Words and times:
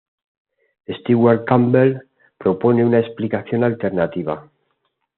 Stewart 0.89 1.45
Campbell 1.45 2.07
propone 2.39 2.81
una 2.83 3.01
explicación 3.01 3.63
alternativa. 3.63 4.49